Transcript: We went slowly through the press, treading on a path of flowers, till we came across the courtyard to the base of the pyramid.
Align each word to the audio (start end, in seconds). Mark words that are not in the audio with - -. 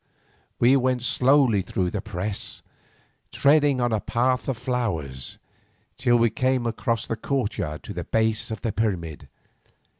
We 0.57 0.75
went 0.75 1.03
slowly 1.03 1.61
through 1.61 1.91
the 1.91 2.01
press, 2.01 2.63
treading 3.31 3.79
on 3.79 3.91
a 3.93 3.99
path 3.99 4.49
of 4.49 4.57
flowers, 4.57 5.37
till 5.95 6.15
we 6.17 6.31
came 6.31 6.65
across 6.65 7.05
the 7.05 7.15
courtyard 7.15 7.83
to 7.83 7.93
the 7.93 8.03
base 8.03 8.49
of 8.49 8.61
the 8.61 8.71
pyramid. 8.71 9.27